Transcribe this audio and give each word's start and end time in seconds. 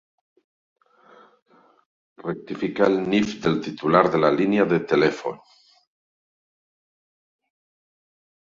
Rectificar 2.23 2.87
el 2.93 2.97
NIF 3.11 3.35
del 3.43 3.59
titular 3.67 4.03
de 4.15 4.23
la 4.23 4.33
línia 4.39 4.65
de 4.73 4.81
telèfon. 4.95 5.39